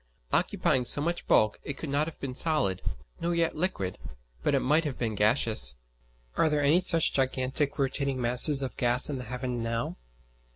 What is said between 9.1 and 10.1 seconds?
in the heaven now?